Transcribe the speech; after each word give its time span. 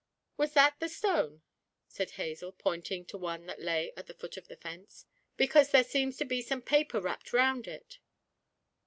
'Was 0.35 0.53
that 0.53 0.79
the 0.79 0.89
stone?' 0.89 1.43
said 1.87 2.09
Hazel, 2.17 2.51
pointing 2.53 3.05
to 3.05 3.19
one 3.19 3.45
that 3.45 3.61
lay 3.61 3.93
at 3.95 4.07
the 4.07 4.15
foot 4.15 4.35
of 4.35 4.47
the 4.47 4.55
fence; 4.55 5.05
'because 5.37 5.69
there 5.69 5.83
seems 5.83 6.17
to 6.17 6.25
be 6.25 6.41
some 6.41 6.63
paper 6.63 6.99
wrapped 6.99 7.31
round 7.33 7.67
it.' 7.67 7.99